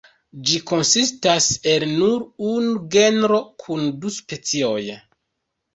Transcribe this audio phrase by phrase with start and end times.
[0.51, 4.85] Ĝi konsistas el nur unu genro kun du specioj.